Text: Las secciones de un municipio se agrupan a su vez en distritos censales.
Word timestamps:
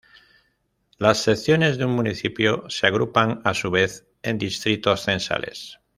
Las 0.97 1.21
secciones 1.21 1.77
de 1.77 1.85
un 1.85 1.91
municipio 1.93 2.63
se 2.69 2.87
agrupan 2.87 3.39
a 3.43 3.53
su 3.53 3.69
vez 3.69 4.07
en 4.23 4.39
distritos 4.39 5.05
censales. 5.05 5.79